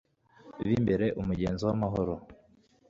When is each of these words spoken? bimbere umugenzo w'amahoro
bimbere 0.67 1.05
umugenzo 1.21 1.63
w'amahoro 1.69 2.13